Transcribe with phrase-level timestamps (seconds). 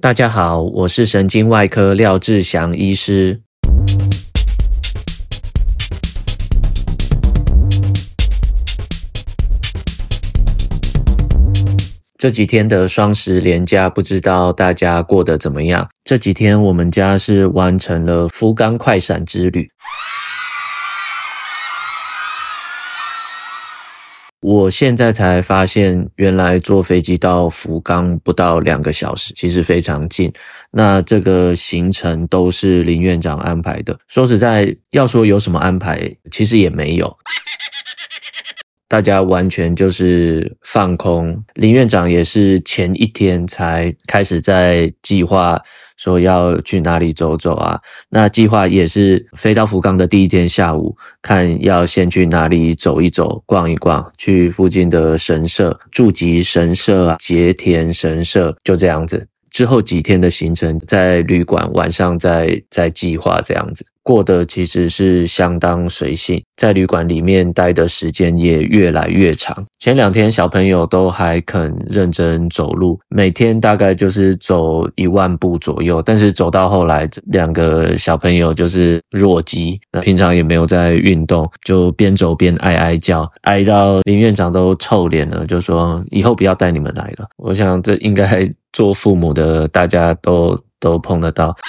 [0.00, 3.38] 大家好，我是神经外科廖志祥医师。
[12.16, 15.86] 这几天的双十连假，不知道大家过得怎么样？
[16.02, 19.68] 这几天我们家是完成了福冈快闪之旅。
[24.50, 30.32] 我现在才发现，原来坐飞机到福冈不到两个小时，其实非常近。
[30.72, 33.96] 那这个行程都是林院长安排的。
[34.08, 37.16] 说实在，要说有什么安排，其实也没有。
[38.88, 41.44] 大家完全就是放空。
[41.54, 45.56] 林院长也是前一天才开始在计划。
[46.00, 47.78] 说要去哪里走走啊？
[48.08, 59.26] 那计划也是飞到福冈的第一天下午，看要先去哪里走一走、逛一逛，去附近的神社，住吉神社啊、结田神社，就这样子。
[59.50, 63.84] 之后几天的行程，在旅馆晚上再再计划这样子。
[64.02, 69.54] 过得其实是相当随性，在旅馆里面待的时间也越来越长。
[69.78, 76.00] 前两天小朋友都还肯认真走路，每天大概就是走一万步左右。
[76.02, 87.28] 但是走到后来，两个小朋友就是弱鸡，平常也没有在运动，就边走边哀哀叫，哀到林院长都臭脸了，就说以后不要带你们来了。
[87.36, 91.54] 我想这应该做父母的大家都都碰得到。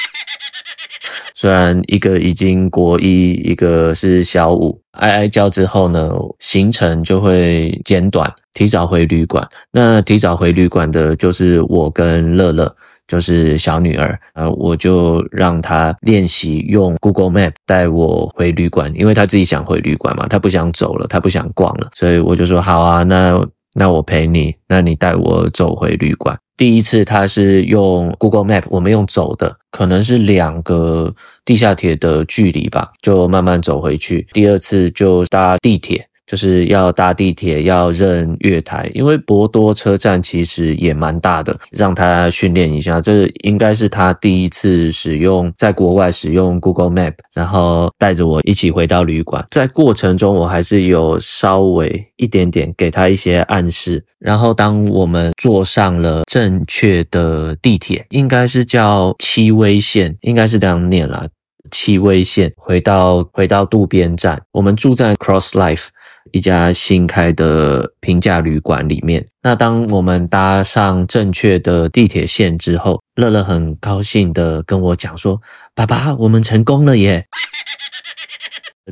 [1.35, 9.47] 虽然一个已经国一，一个是小五，挨挨教之后呢，行程就会减短，提早回旅馆。
[9.71, 12.73] 那提早回旅馆的就是我跟乐乐，
[13.07, 14.19] 就是小女儿。
[14.33, 23.39] 呃，我就让她练习用 Google Map 带我回旅馆，因为她自己想回旅馆嘛，她不想走了，她不想逛了，所以我就说好啊，那
[23.73, 26.37] 那我陪你，那你带我走回旅馆。
[26.57, 31.11] 第一次他是用 Google Map，我们用走的，可能是两个
[31.43, 34.27] 地下铁的距离吧，就慢慢走回去。
[34.31, 36.07] 第二次就搭地铁。
[36.31, 43.01] 就是要搭地铁，要认月台，因为博多车站其实也蛮大的，让他训练一下。
[43.01, 49.45] 这应该是他第一次使用在国外使用 Google Map，然后带着我一起回到旅馆。
[49.51, 54.01] 在过程中，我还是有稍微一点点给他一些暗示。
[54.17, 61.27] 然后当我们坐上了正确的地铁，应该是叫七威线，应该是这样念啦，
[61.71, 62.53] 七威线。
[62.55, 65.87] 回到回到渡边站，我们住在 Cross Life。
[66.31, 75.41] 一家新开的平价旅馆里面，那当我们搭上正确的地铁线之后，乐乐很高兴的跟我讲说
[75.73, 77.25] ：“爸爸，我们成功了耶！”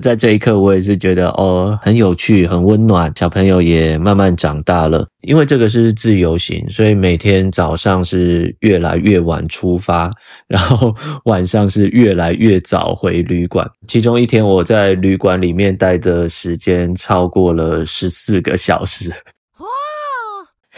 [0.02, 3.12] 在这一刻，我也是觉得哦，很有趣，很温暖。
[3.16, 10.10] 小朋友也慢慢长大了，因为这个是自由行，所以每天早上是越来越晚出发，
[10.48, 10.96] 然后
[11.26, 13.70] 晚上是越来越早回旅馆。
[13.88, 19.10] 其中一天，我在旅馆里面待的时间超过了十四个小时。
[19.60, 19.68] 哇，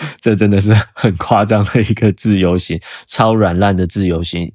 [0.19, 4.51] 这真的是很夸张的一个自由行，超软烂的自由行。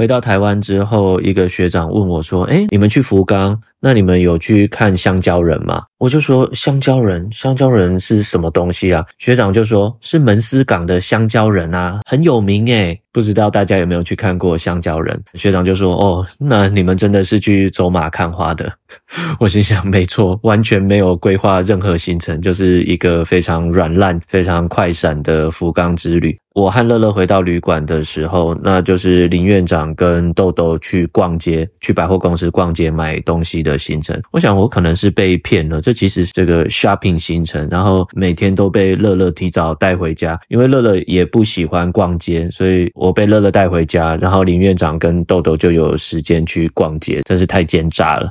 [0.00, 12.98] 回到台湾之后，一个学长问我说：“诶，你们去福冈，那你们有去看香蕉人吗？”我就说：“香蕉人，香蕉人是什么东西啊？”学长就说：“是门司港的香蕉人啊，很有名诶。
[13.12, 18.72] 不知道大家有没有去看过香蕉人？”学长就说：“哦，那你们真的是去走马看花的。
[19.38, 34.20] ”我心想：“没错，完全没有规划任何行程，就是一个非常软烂、非常快闪的福冈之旅。”我和乐乐回到旅馆的时候，那就是林院长跟豆豆去逛街，去百货公司逛街买东西的行程。
[34.32, 48.30] 我想我可能是被骗了，这其实是这个 shopping 行程，然后每天都被乐乐提早带回家，因为乐乐也不喜欢逛街，所以我被乐乐带回家，然后林院长跟豆豆就有时间去逛街，真是太奸诈了。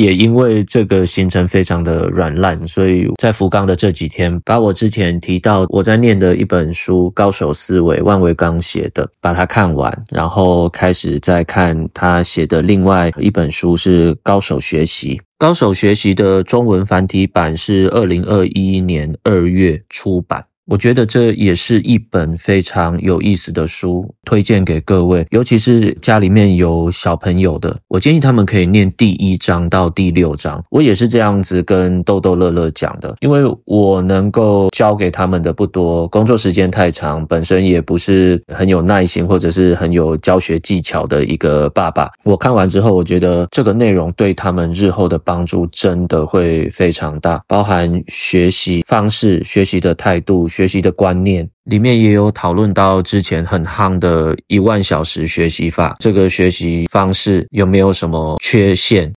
[0.00, 15.16] 也因为这个行程非常的软烂，所以在福冈的这几天，把我之前提到我在念的一本书《高手思维》，万维刚写的，把它看完，然后开始再看他写的另外一本书是《高手学习》。
[15.36, 20.42] 《高手学习》的中文繁体版是二零二一年二月出版。
[20.66, 30.62] 我觉得这也是一本非常有意思的书，推荐给各位，尤其是家里面有小朋友的，我建议他们可以念第一章到第六章。
[30.70, 42.08] 我也是这样子跟豆豆乐乐讲的，因为我能够教给他们的不多，工作时间太长，本身也不是很有耐心或者是很有教学技巧的一个爸爸。
[42.22, 50.48] 我看完之后，我觉得这个内容对他们日后的帮助真的会非常大，包含学习方式、学习的态度。
[50.52, 59.10] 学习的观念，里面也有讨论到之前很夯的一万小时学习法，这个学习方式有没有什么缺陷？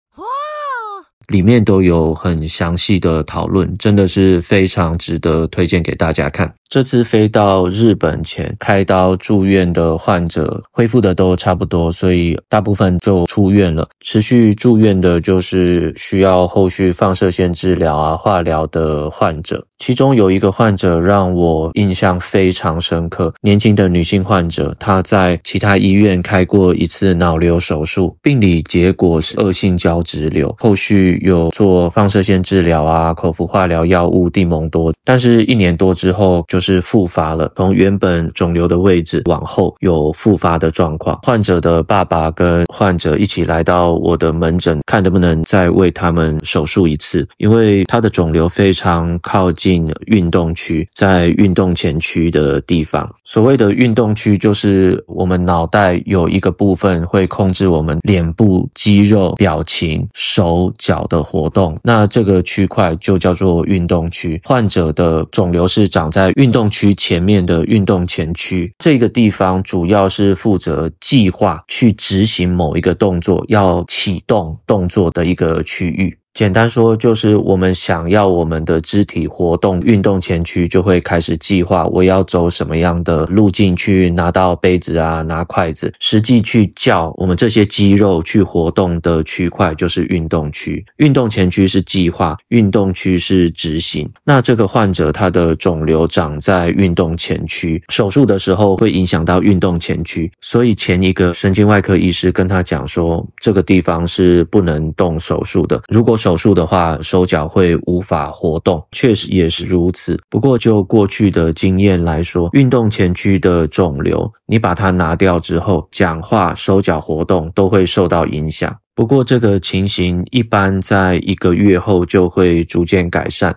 [1.28, 6.52] 里面都有很详细的讨论，真的是非常值得推荐给大家看。
[6.72, 13.86] 这次飞到日本前，开刀住院的患者恢复的都差不多，所以大部分就出院了。
[14.00, 19.62] 持续住院的就是需要后续放射线治疗啊、化疗的患者。
[19.78, 41.18] 其中有一个患者让我印象非常深刻，年轻的女性患者，她在其他医院开过一次脑瘤手术，病理结果是恶性胶质瘤，后续有做放射线治疗啊、口服化疗药物地蒙多，但是一年多之后就是复发了，从原本肿瘤的位置往后有复发的状况。
[41.22, 53.12] 患者的爸爸跟患者一起来到我的门诊，看能不能再为他们手术一次，因为他的肿瘤非常靠近运动区，在运动前区的地方。
[53.24, 64.40] 所谓的运动区，就是我们脑袋有一个部分会控制我们脸部肌肉、表情、手脚的活动，那这个区块就叫做运动区。
[64.44, 76.16] 患者的肿瘤是长在运动区前面的运动前区，这个地方主要是负责计划去执行某一个动作，要启动动作的一个区域。
[76.34, 85.92] 简单说，就是我们想要我们的肢体活动，运动前驱就会开始计划，我要走什么样的路径去拿到杯子啊，拿筷子。
[86.00, 90.82] 实际去叫我们这些肌肉去活动的区块，就是运动区。
[90.96, 94.08] 运动前区是计划，运动区是执行。
[94.24, 105.78] 那这个患者他的肿瘤长在运动前区，手术的时候会影响到运动前区，所以前一个神经外科医师跟他讲说，这个地方是不能动手术的。
[105.88, 110.16] 如果手术的话，手脚会无法活动，确实也是如此。
[110.30, 118.72] 不过就过去的经验来说，运动前区的肿瘤，你把它拿掉之后，讲话、手脚活动都会受到影响。
[118.94, 123.52] 不过这个情形一般在一个月后就会逐渐改善。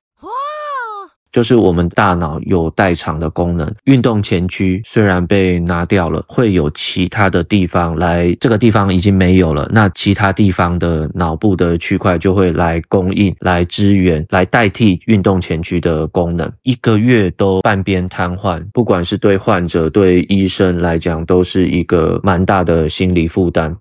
[1.36, 16.50] 就是我们大脑有代偿的功能，运动前区虽然被拿掉了，会有其他的地方来，这个地方已经没有了，那其他地方的脑部的区块就会来供应、来支援、来代替运动前区的功能。
[16.64, 23.76] 一个月都半边瘫痪，不管是对患者、对医生来讲，都是一个蛮大的心理负担。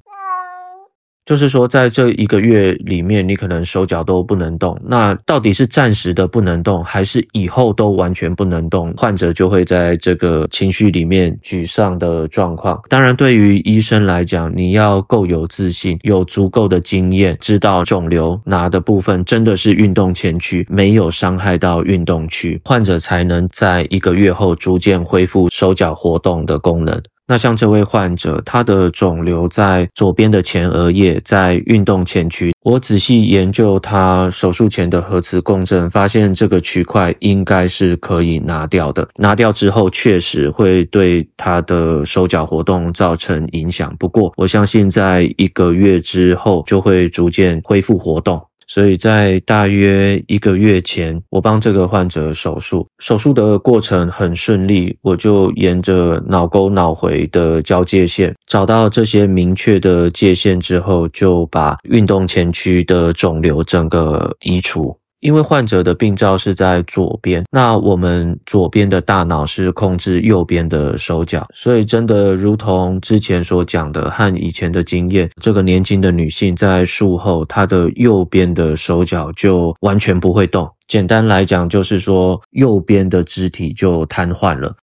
[1.24, 4.78] 就是说，在这一个月里面，你可能手脚都不能动。
[4.84, 8.92] 那到底是暂时的不能动，还是以后都完全不能动？
[8.94, 12.78] 患者就会在这个情绪里面沮丧的状况。
[12.90, 27.02] 当然，对于医生来讲，你要够有自信，有足够的经验，知道肿瘤拿的部分真的是运动前区，没有伤害到运动区，患者才能在一个月后逐渐恢复手脚活动的功能。
[27.26, 32.54] 那像这位患者，他的肿瘤在左边的前额叶，在运动前区。
[32.62, 39.08] 我仔细研究他手术前的核磁共振，发现这个区块应该是可以拿掉的。
[39.16, 43.94] 拿掉之后，确实会对他的手脚活动造成影响。
[43.98, 48.42] 不过，我相信在一个月之后，就会逐渐恢复活动。
[48.66, 64.96] 所以在大约一个月前，我帮这个患者手术，手术的过程很顺利，我就沿着脑沟脑回的交界线，找到这些明确的界限之后，就把运动前区的肿瘤整个移除。
[65.24, 80.70] 因为患者的病灶是在左边，那我们左边的大脑是控制右边的手脚，所以真的如同之前所讲的和以前的经验，这个年轻的女性在术后，她的右边的手脚就完全不会动。
[80.88, 84.76] 简单来讲，就是说右边的肢体就瘫痪了。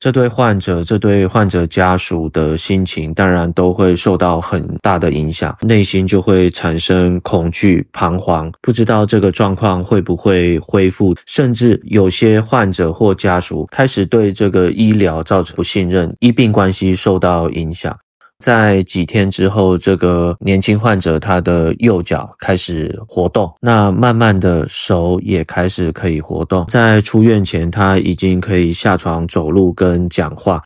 [0.00, 17.96] 这对患者、这对患者家属的心情，当然都会受到很大的影响，内心就会产生恐惧、彷徨，不知道这个状况会不会恢复，甚至有些患者或家属开始对这个医疗造成不信任，医病关系受到影响。
[18.38, 26.64] 在几天之后，这个年轻患者他的右脚开始活动，那慢慢的手也开始可以活动。
[26.68, 30.62] 在出院前，他已经可以下床走路跟讲话。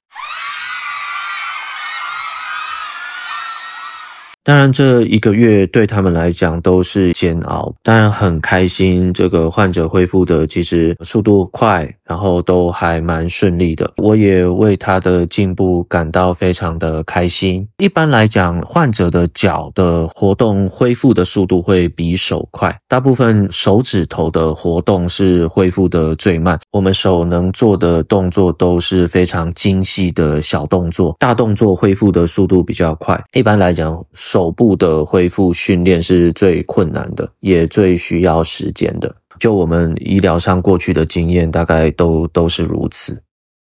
[4.45, 7.73] 当然，这一个月对他们来讲都是煎熬。
[7.81, 13.89] 当然很开心，这个患者恢复的其实速度快，然后都还蛮顺利的。
[13.99, 17.65] 我也为他的进步感到非常的开心。
[17.79, 26.59] 一般来讲，患者的脚的活动恢复的速度会比手快，大部分手指头的活动是恢复的最慢。
[26.73, 33.23] 我们手能做的动作都是非常精细的小动作，大动作恢复的速度比较快。
[33.35, 39.15] 一般来讲，手部的恢复训练是最困难的，也最需要时间的。
[39.39, 43.23] 就我们医疗上过去的经验，大概都都是如此。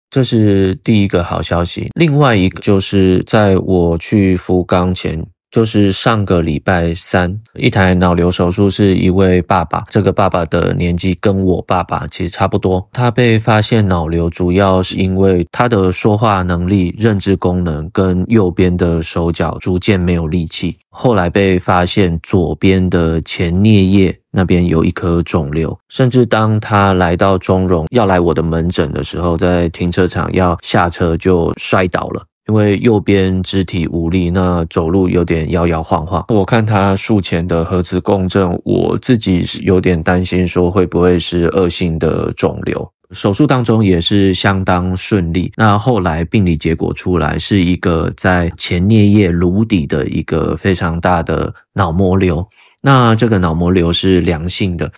[0.09, 1.91] 这是第一个好消息。
[1.95, 5.23] 另外一个就是在我去福冈前。
[5.55, 9.85] 就是上个礼拜三，一台脑瘤手术，是一位爸爸。
[9.89, 12.85] 这个爸爸的年纪跟我爸爸其实差不多。
[12.93, 20.77] 他被发现脑瘤，主要是因为他的说话能力、认知功能跟右边的手脚逐渐没有力气。
[20.91, 32.25] 后来被发现左边的前颞叶那边有一颗肿瘤，甚至当他来到中荣要来我的门诊的时候，在停车场要下车就摔倒了。
[32.47, 36.25] 因为右边肢体无力，那走路有点摇摇晃晃。
[36.29, 42.91] 我看他术前的核磁共振，我自己是有点担心，说会不会是恶性的肿瘤。
[43.11, 45.53] 手术当中也是相当顺利。
[45.57, 52.45] 那后来病理结果出来，是一个在前颞叶颅底的一个非常大的脑膜瘤。
[52.83, 54.91] 那这个脑膜瘤是良性的。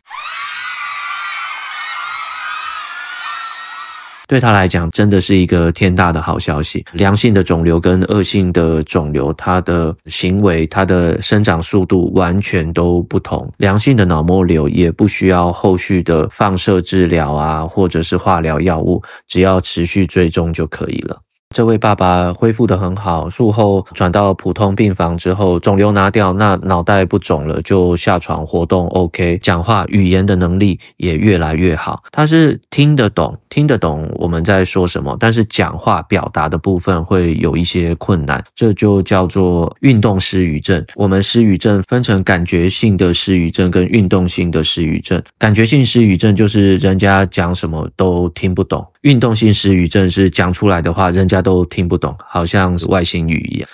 [4.27, 6.85] 对他来讲，真的是一个天大的好消息。
[6.93, 13.53] 良性的肿瘤跟恶性的肿瘤，它的行为、它的生长速度完全都不同。
[13.59, 21.21] 良性的脑膜瘤也不需要后续的放射治疗啊，或者是化疗药物，只要持续追踪就可以了。
[21.55, 32.03] 这位爸爸恢复得很好，术后转到普通病房之后，肿瘤拿掉，那脑袋不肿了，就下床活动 OK，讲话语言的能力也越来越好。
[32.13, 40.85] 他是听得懂，听得懂我们在说什么，但是讲话表达的部分会有一些困难，这就叫做运动失语症。
[40.95, 45.23] 我们失语症分成感觉性的失语症跟运动性的失语症。
[45.39, 48.87] 感觉性失语症就是人家讲什么都听不懂。
[49.07, 53.69] 运动性失语症是讲出来的话，人家都听不懂，好像是外星语一样。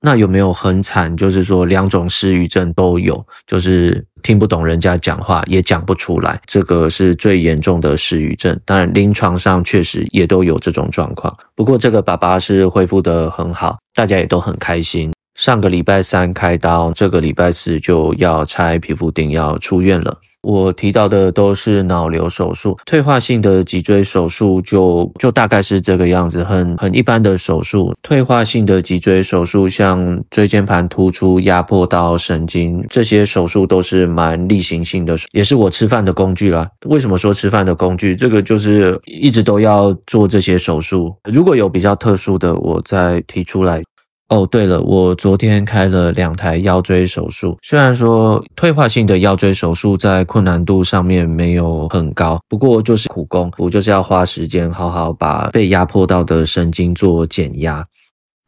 [0.00, 1.14] 那有没有很惨？
[1.14, 8.58] 就是说两种失语症都有，就是听不懂人家讲话，也讲不出来，这个是最严重的失语症。
[8.64, 11.36] 当然，临床上确实也都有这种状况。
[11.54, 15.12] 不过这个爸爸是恢复得很好，大家也都很开心。
[15.36, 20.18] 上个礼拜三开刀，这个礼拜四就要拆皮肤顶，要出院了。
[20.40, 27.94] 我提到的都是脑瘤手术，退化性的脊椎手术就就大概是这个样子，很很一般的手术。
[28.02, 36.66] 退化性的脊椎手术，像椎间盘突出、压迫到神经，这些手术都是蛮例行性的，也是我吃饭的工具啦。
[36.86, 38.16] 为什么说吃饭的工具？
[38.16, 41.14] 这个就是一直都要做这些手术。
[41.24, 43.82] 如果有比较特殊的，我再提出来。
[44.28, 47.56] 哦，对了，我昨天开了两台腰椎手术。
[47.62, 57.84] 虽然说退化性的腰椎手术在困难度上面没有很高，不过就是苦工，我就是要花时间好好把被压迫到的神经做减压。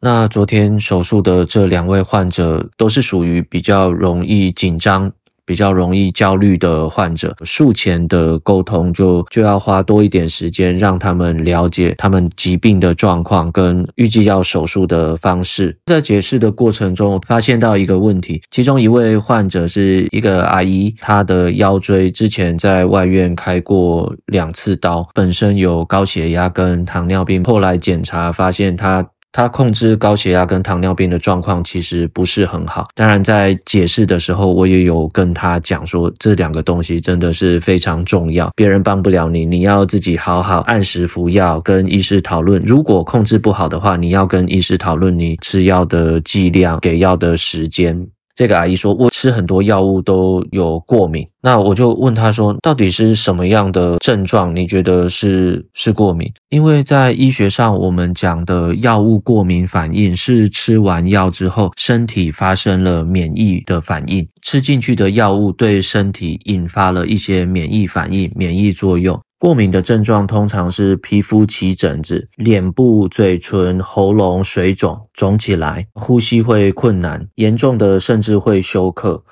[0.01, 5.11] 那昨天手术的这两位患者都是属于比较容易紧张。
[5.49, 15.75] 比较容易焦虑的患者，术前的沟通就就要花多一点时间，让他们了解他们疾病的状况跟预计要手术的方式。
[15.87, 29.03] 在解释的过程中，发现到一个问题，其中一位患者是一个阿姨，她的腰椎之前在外院开过两次刀，本身有高血压跟糖尿病，后来检查发现她。
[29.31, 32.85] 他控制高血压跟糖尿病的状况其实不是很好。
[32.95, 42.61] 当然，在解释的时候，我也有跟他讲说，这两个东西真的是非常重要，别人帮不了你，你要自己好好按时服药，跟医师讨论。
[42.65, 48.07] 如果控制不好的话，你要跟医师讨论你吃药的剂量、给药的时间。
[48.39, 51.27] 这个阿姨说，我吃很多药物都有过敏。
[51.41, 54.55] 那我就问她说，到底是什么样的症状？
[54.55, 56.31] 你觉得是是过敏？
[56.47, 69.19] 因为在医学上，我们讲的药物过敏反应是吃完药之后，身体发生了免疫的反应，吃进去的药物对身体引发了一些免疫反应、免疫作用。
[69.39, 79.23] 过敏的症状通常是皮肤起疹子，脸部、嘴唇、喉咙水肿，肿起来，呼吸会困难，严重的甚至会休克。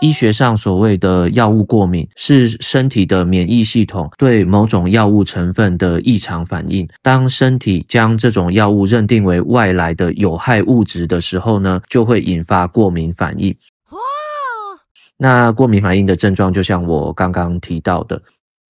[0.00, 6.88] 医学上所谓的药物过敏，是身体的免疫系统对某种药物成分的异常反应。
[7.02, 13.52] 当身体将这种药物认定为外来的有害物质的时候呢，就会引发过敏反应。
[15.18, 18.22] 那过敏反应的症状，就像我刚刚提到的。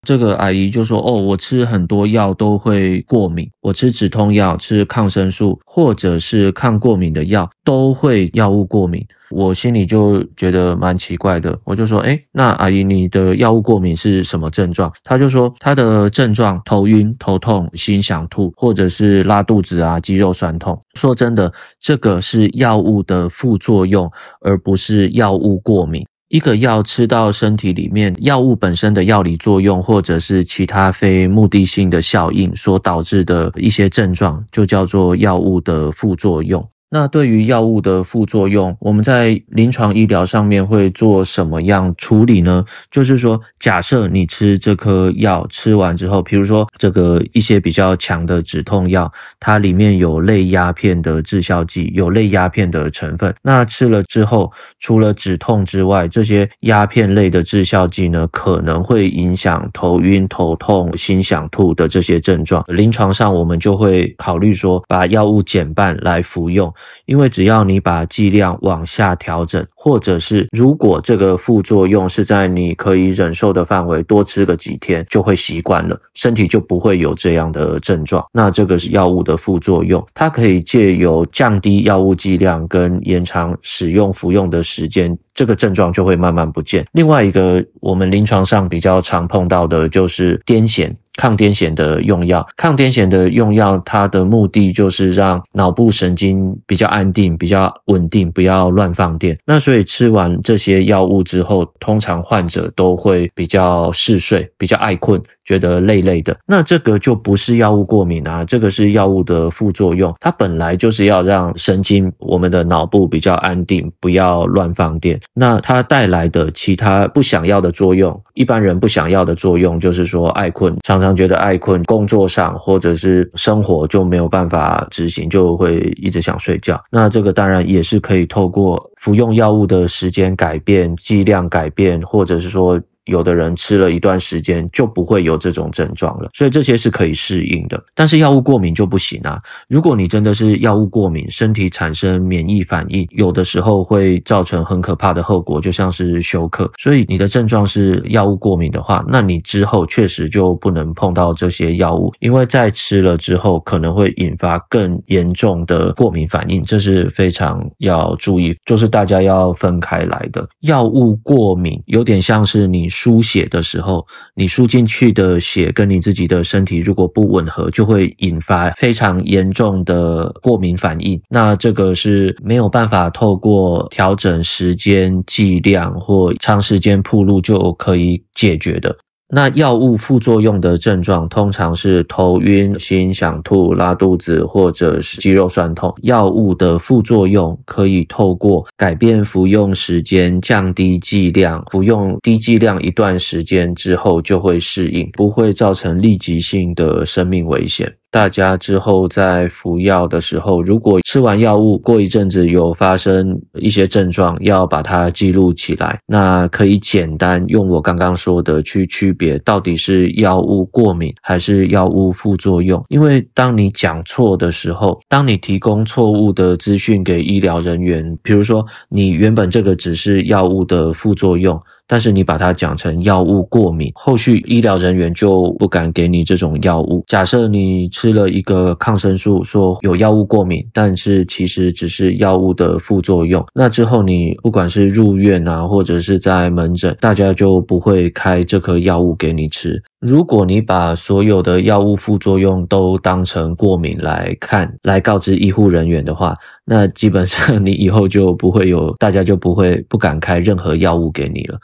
[0.07, 26.05] 这个阿姨就说：“哦，我吃很多药都会过敏，我吃止痛药、吃抗生素或者是抗过敏的药都会药物过敏。”我心里就觉得蛮奇怪的，我就说：“诶，那阿姨你的药物过敏是什么症状？”她就说：“她的症状头晕、头痛、心想吐，或者是拉肚子啊、肌肉酸痛。”说真的，这个是药物的副作用，而不是药物过敏。
[26.31, 36.65] 一个药吃到身体里面，药物本身的药理作用，或者是其他非目的性的效应所导致的一些症状，就叫做药物的副作用。
[36.93, 42.65] 那对于药物的副作用，我们在临床医疗上面会做什么样处理呢？
[42.91, 53.33] 就是说，假设你吃这颗药吃完之后，比如说这个一些比较强的止痛药，它里面有类鸦片的致效剂，有类鸦片的成分。
[53.41, 62.65] 那吃了之后，除了止痛之外，这些鸦片类的致效剂呢，可能会影响头晕、头痛、心想吐的这些症状。
[62.67, 66.73] 临床上，我们就会考虑说，把药物减半来服用。
[67.07, 78.25] 因为只要你把剂量往下调整，或者是如果这个副作用是在你可以忍受的范围，多吃个几天就会习惯了，身体就不会有这样的症状。
[78.33, 86.87] 那这个是药物的副作用，它可以借由降低药物剂量跟延长使用服用的时间，这个症状就会慢慢不见。
[86.93, 90.93] 另外一个我们临床上比较常碰到的就是癫痫。
[91.21, 99.39] 抗癫痫的用药，抗癫痫的用药，它的目的就是让脑部神经比较安定、比较稳定，不要乱放电。
[99.45, 106.35] 那所以吃完这些药物之后，通常患者都会比较嗜睡、比较爱困，觉得累累的。
[106.47, 110.15] 那这个就不是药物过敏啊，这个是药物的副作用。
[110.21, 115.21] 它本来就是要让神经、我们的脑部比较安定，不要乱放电。
[115.35, 121.10] 那它带来的其他不想要的作用，一般人不想要的作用，就是说爱困，常常。
[121.15, 126.83] 觉得爱困，工作上或者是生活就没有办法执行，就会一直想睡觉。
[126.91, 132.81] 那这个当然也是可以透过服用药物的时间改变、剂量改变，或者是说。
[133.07, 137.83] 有的人吃了一段时间就不会有这种症状了，所以这些是可以适应的。
[137.95, 139.41] 但是药物过敏就不行啊！
[139.69, 146.71] 如果你真的是药物过敏，身体产生免疫反应，有的时候会造成很可怕的后果，就像是休克。
[146.79, 160.47] 所以你的症状是药物过敏的话，那你之后确实就不能碰到这些药物，因为在吃了之后可能会引发更严重的过敏反应，这是非常要注意，就是大家要分开来的。
[160.61, 162.91] 药物过敏有点像是你。
[163.01, 171.19] 输血的时候，你输进去的血跟你自己的身体如果不吻合，就会引发非常严重的过敏反应。
[171.31, 178.95] 那这个是没有办法透过调整时间、剂量或长时间铺路就可以解决的。
[179.33, 185.95] 那药物副作用的症状通常是头晕、心想吐、拉肚子或者是肌肉酸痛。
[186.03, 198.00] 药物的副作用可以透过改变服用时间、降低剂量，服用低剂量一段时间之后就会适应，不会造成立即性的生命危险。
[198.11, 206.01] 大家之后在服药的时候，如果吃完药物过一阵子有发生一些症状，要把它记录起来。
[206.07, 212.85] 那可以简单用我刚刚说的去区别到底是药物过敏还是药物副作用。
[212.89, 221.61] 因为当你讲错的时候，当你提供错误的资讯给医疗人员，比如说你原本这个只是药物的副作用。
[221.91, 227.03] 但是你把它讲成药物过敏，后续医疗人员就不敢给你这种药物。
[227.09, 233.45] 假设你吃了一个抗生素，说有药物过敏，但是其实只是药物的副作用。
[233.53, 239.83] 那之后你不管是入院啊，或者是在门诊，大家就不会开这颗药物给你吃。
[239.99, 251.59] 如果你把所有的药物副作用都当成过敏来看，来告知医护人员的话，那基本上你以后就不会有，大家就不会不敢开任何药物给你了。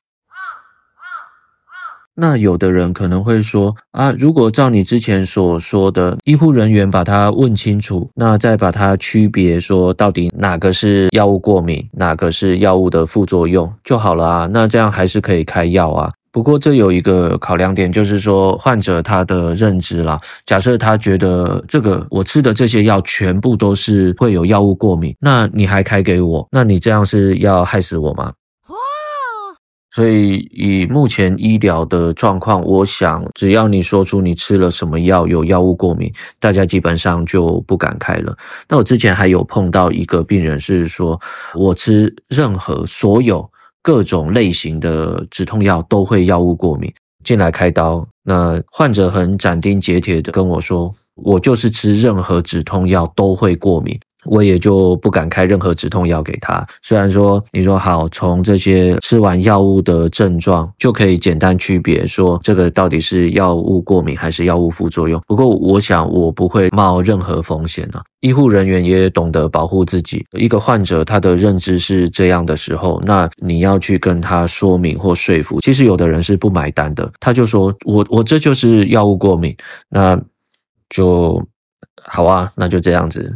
[2.16, 14.48] 那有的人可能会说啊，如果照你之前所说的，医护人员把它问清楚，那再把它区别说到底哪个是药物过敏，哪个是药物的副作用就好了啊。
[14.50, 16.10] 那这样还是可以开药啊。
[16.32, 20.18] 不过这有一个考量点，就是说患者他的认知啦。
[20.44, 28.32] 假设他觉得这个我吃的这些药全部都是会有药物过敏，那你还开给我，那你这样是要害死我吗？
[29.96, 38.36] 所以以目前医疗的状况，我想只要你说出你吃了什么药，有药物过敏，大家基本上就不敢开了。
[38.68, 41.18] 那我之前还有碰到一个病人是说，
[41.54, 46.92] 我吃任何所有各种类型的止痛药都会药物过敏，
[47.24, 53.98] 进来开刀，那患者很斩钉截铁的跟我说，我就是吃任何止痛药都会过敏。
[54.24, 56.66] 我也就不敢开任何止痛药给他。
[56.82, 65.20] 虽然说你说好，从这些吃完药物的症状就可以简单区别说这个到底是药物过敏还是药物副作用。
[65.26, 68.02] 不过我想我不会冒任何风险啊。
[68.20, 70.24] 医护人员也懂得保护自己。
[70.32, 77.12] 一个患者他的认知是这样的时候，那你要去跟他说明或说服，其实有的人是不买单的。
[77.20, 79.54] 他就说我我这就是药物过敏，
[79.88, 80.20] 那
[80.88, 81.40] 就
[82.02, 83.32] 好啊，那就这样子。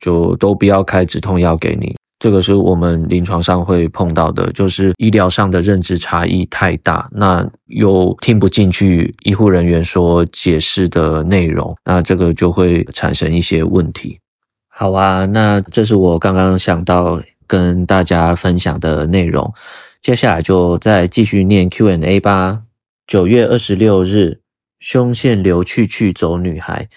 [0.00, 14.18] 就都不要开止痛药给你，这个是我们临床上会碰到的，就是医疗上的认知差异太大，那又听不进去医护人员所解释的内容，那这个就会产生一些问题。
[14.68, 19.52] 好啊，那这是我刚刚想到跟大家分享的内容，
[20.00, 22.62] 接下来就再继续念 Q&A 吧。
[23.06, 24.40] 九月二十六日，
[24.78, 26.88] 胸腺瘤去去走女孩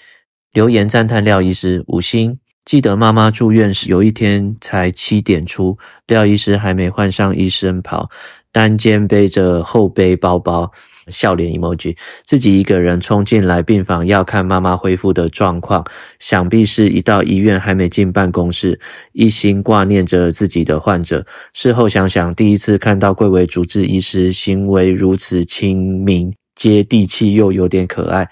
[0.52, 2.38] 留言赞叹廖医师五星。
[2.64, 8.08] 记得妈妈住院时，有一天才七点出，廖医师还没换上医生袍，
[8.52, 10.72] 单肩背着后背包包，
[11.08, 15.84] 笑脸 emoji，自己一个人冲进来病房，要看妈妈恢复的状况。
[16.20, 18.80] 想必是一到医院还没进办公室，
[19.14, 21.26] 一心挂念着自己的患者。
[21.54, 28.30] 事后想想，第一次看到贵为主治医师，行为如此亲民、接地气，又有点可爱。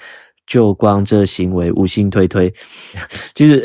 [0.49, 2.51] 就光这行为，五星推推。
[3.35, 3.63] 其 实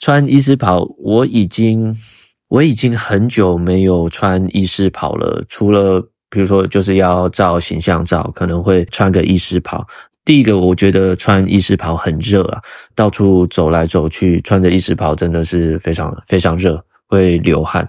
[0.00, 1.96] 穿医师袍，我已经
[2.48, 5.40] 我已经很久没有穿医师袍了。
[5.48, 9.86] 除了比如说就是要照形象照，可能会穿个医师袍。
[10.24, 12.60] 第一个，我觉得穿医师袍很热啊，
[12.96, 17.86] 到处走来走去，穿着医师袍真的是非常非常热，会流汗。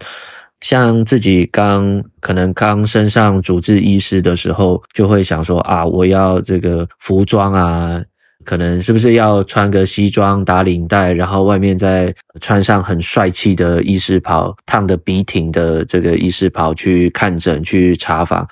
[0.61, 7.99] 像自己刚可能刚升上主治医师的时候，就会想说啊，我要这个服装啊。
[8.47, 18.47] 可能是不是要穿个西装打领带，然后外面再穿上很帅气的医师袍，烫的笔挺的这个医师袍去看诊去查房。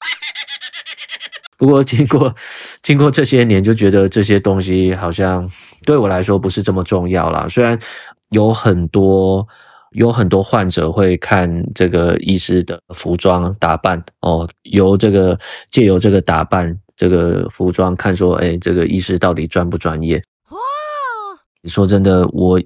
[1.57, 2.35] 不过经过
[2.81, 5.49] 经过这些年，就觉得这些东西好像
[5.85, 7.47] 对我来说不是这么重要啦。
[7.49, 7.79] 虽然
[8.31, 9.47] 有很多
[9.91, 15.39] 有很多患者会看这个医师的服装打扮哦，由这个
[15.71, 16.77] 借由这个打扮。
[16.95, 20.17] 这个服装看说，哎，这个医师到底专不专业？
[20.49, 20.57] 哇！
[21.61, 22.61] 你说真的，我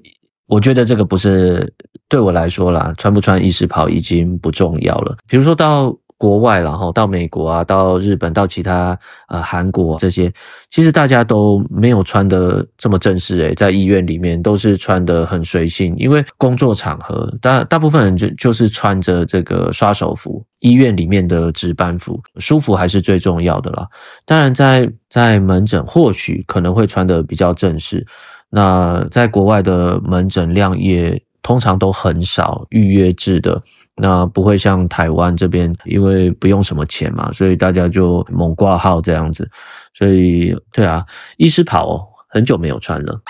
[0.46, 1.72] 我觉得这个不是
[2.08, 5.16] 对我来说啦，穿不穿医师袍已经不重要了。
[5.28, 5.96] 比如说到。
[6.20, 10.30] 国外，然后到美国啊，到日本，到其他呃韩国这些，
[10.68, 23.88] 其实大家都没有穿得这么正式诶，在医院里面都是穿得很随性，因为工作场合，大大部分人就就是穿着这个刷手服，医院里面的值班服，舒服还是最重要的啦。
[24.26, 28.06] 当然在，在在门诊或许可能会穿得比较正式，
[28.50, 33.62] 那在国外的门诊量也通常都很少，预约制的。
[33.96, 39.48] 那不会像台湾这边，因为不用什么钱嘛，所以大家就猛挂号这样子。
[39.92, 41.04] 所以，对啊，
[41.36, 43.20] 医师袍很久没有穿了。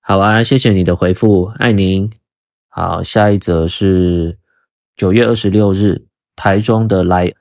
[0.00, 2.10] 好啊，谢谢你的回复，爱您。
[2.68, 4.38] 好，下一则是
[4.96, 7.32] 九月二十六日，台中的来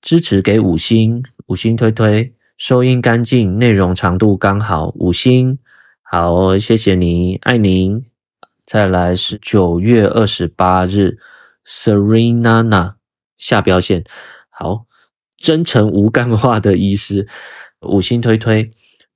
[0.00, 5.58] 支持给五星，五星推推，收音干净，内容长度刚好，五星。
[6.02, 8.15] 好，谢谢你，爱您。
[8.66, 11.18] 再来是九月二十八日
[11.64, 12.94] ，Serenana
[13.38, 14.02] 下标线，
[14.50, 14.86] 好，
[15.36, 17.28] 真诚无干话的医师，
[17.82, 18.68] 五星推推。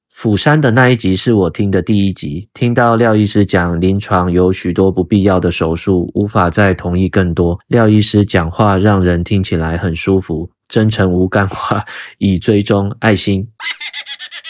[0.09, 7.59] 釜山的那一集是我听的第一集，听到廖医师讲临床有许多不必要的手术，无法再同意更多。
[7.67, 11.85] 廖医师讲话让人听起来很舒服，真诚无干话，
[12.19, 13.49] 已追踪爱心。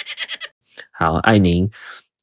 [0.92, 1.70] 好，爱您。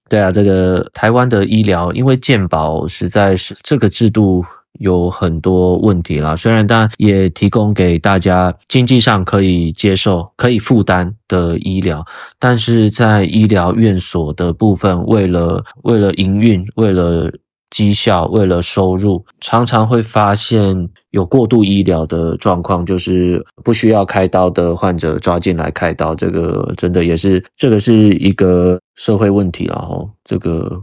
[0.09, 4.45] 对啊，这个台湾的医疗，因为健保实在是这个制度
[4.79, 6.35] 有很多问题啦。
[6.35, 12.05] 虽然当然也提供给大家经济上可以接受、可以负担的医疗，
[12.39, 17.31] 但是在医疗院所的部分，为了为了营运，为了
[17.69, 30.09] 绩效，为了收入，常常会发现有过度医疗的状况，就是不需要开刀的患者抓进来开刀，这个真的也是这个是一个社会问题了齁。
[30.23, 30.81] 这个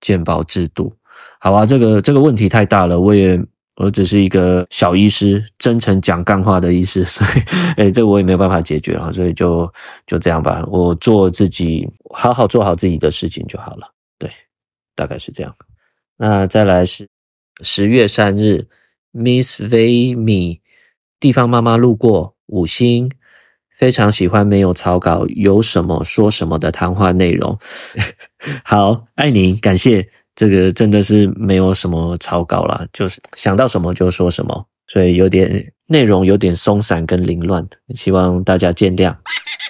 [0.00, 0.92] 健保制度，
[1.40, 3.40] 好啊，这个这个问题太大了，我也
[3.76, 7.42] 我只是一个小医师，真诚讲干话的医师，所以，
[7.76, 9.70] 诶，这我也没有办法解决啊，所以就
[10.06, 13.88] 就这样吧，我做自己，好好做好自己的事情就好了。
[14.18, 14.30] 对，
[14.94, 15.54] 大概是这样。
[16.16, 17.08] 那再来是
[17.60, 18.66] 十月三日
[19.12, 20.60] ，Miss Vay
[21.18, 23.10] 地方妈妈路过五星，
[23.76, 27.58] 非常喜欢没有草稿，有什么说什么的谈话内容。
[28.64, 30.08] 好，爱你，感谢。
[30.34, 39.16] 这个真的是没有什么草稿啦，就是想到什么就说什么，所以有点内容有点松散跟凌乱，希望大家见谅。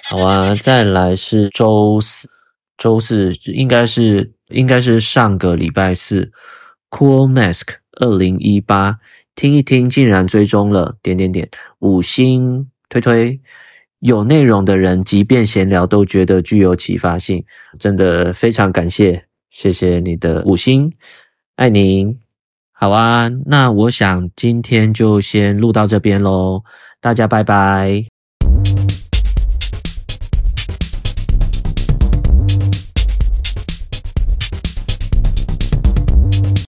[0.09, 2.29] 好啊，再来是周四，
[2.77, 6.31] 周四应该是应该是上个礼拜四
[6.89, 8.99] ，Cool Mask 二零一八，
[9.35, 13.39] 听一听竟然追踪了点点点五星推推，
[13.99, 17.43] 有内容的人即便闲聊都觉得具有启发性，
[17.79, 19.25] 真的非常感谢。
[19.49, 20.91] 谢谢你的五星，
[21.55, 22.17] 爱您。
[22.71, 26.63] 好啊，那我想今天就先录到这边喽，
[27.01, 28.16] 大家拜拜。